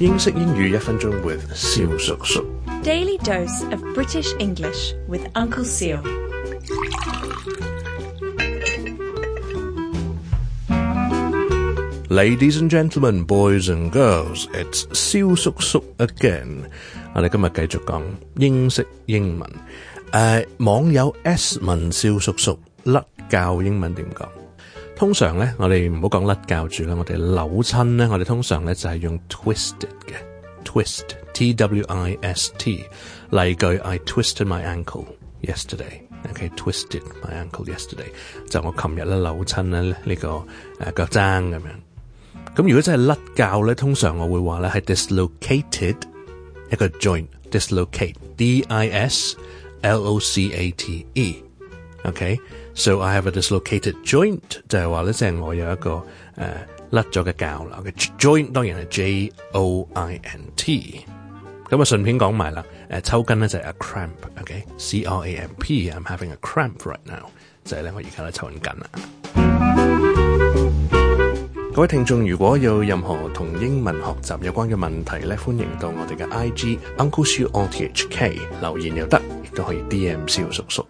[0.00, 2.44] 英式英语一分钟 with 肖叔叔。
[2.82, 6.00] Daily dose of British English with Uncle Seal。
[12.08, 16.64] Ladies and gentlemen, boys and girls，it's 肖叔叔 again。
[17.14, 18.02] 我哋今日继续讲
[18.38, 19.48] 英式英文。
[20.10, 24.28] 诶，网友 S 问肖叔叔，甩教英文点讲？
[24.96, 30.14] 通常咧，我哋唔好講甩教住啦，我哋扭親咧，我哋通常咧就係用 twisted 嘅
[30.64, 32.84] twist，t w i s t。
[33.30, 35.04] 例句，I twisted my ankle
[35.42, 36.00] yesterday。
[36.30, 38.06] OK，twisted my ankle yesterday，
[38.48, 40.44] 就我琴日咧扭親咧呢個誒
[40.94, 41.62] 腳踭咁樣。
[42.56, 45.96] 咁如果真係甩教咧，通常我會話咧係 dislocated
[46.70, 49.36] 一個 joint，dislocate，d i s
[49.82, 51.42] l o c a t e。
[52.04, 52.38] OK。
[52.76, 56.04] So I have a dislocated joint，就係話咧，前我有一個誒
[56.90, 58.88] 甩咗嘅臼啦嘅 joint，當然係
[59.28, 61.04] J O I N T。
[61.70, 65.88] 咁啊，順便講埋啦，誒抽筋咧就係 a cramp，OK，C R A M P。
[65.92, 67.28] I'm having a cramp right now，
[67.64, 70.58] 就係咧我而家咧抽緊筋啦。
[71.76, 80.84] 各位聽眾如果有任何同英文學習有關嘅問題咧，歡迎到我哋嘅 IG Uncle Shu o t h k 留言又得，亦都可以 D M 小叔叔。